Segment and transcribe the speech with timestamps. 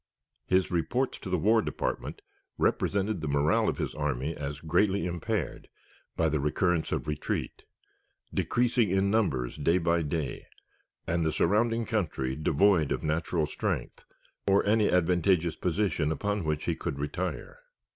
[0.47, 2.23] His reports to the War Department
[2.57, 5.67] represented the morale of his army as "greatly impaired
[6.17, 7.65] by the recurrence of retreat,"
[8.33, 10.47] decreasing in numbers day by day,
[11.05, 14.03] and the surrounding country devoid of natural strength
[14.47, 17.59] or any advantageous position upon which he could retire.